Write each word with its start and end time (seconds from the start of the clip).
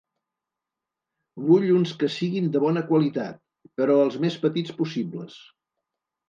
Vull 1.49 1.67
uns 1.73 1.93
que 2.03 2.09
siguin 2.13 2.47
de 2.55 2.63
bona 2.63 2.83
qualitat, 2.87 3.37
però 3.83 3.99
el 4.07 4.15
més 4.25 4.39
petits 4.47 4.75
possibles. 4.81 5.39